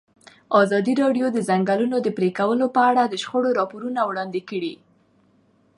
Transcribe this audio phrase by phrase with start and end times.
[0.61, 4.75] ازادي راډیو د د ځنګلونو پرېکول په اړه د شخړو راپورونه وړاندې کړي.